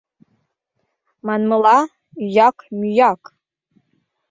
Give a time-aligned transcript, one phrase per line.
[1.25, 1.77] Манмыла,
[2.25, 3.21] ӱяк-мӱяк...